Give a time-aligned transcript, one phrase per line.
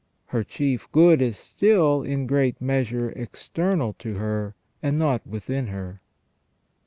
[0.29, 6.01] Her chief good is still in great measure external to her, and not within her.